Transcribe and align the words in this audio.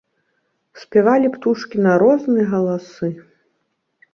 Спявалі 0.83 1.27
птушкі 1.35 1.77
на 1.89 1.93
розныя 2.05 2.47
галасы. 2.55 3.07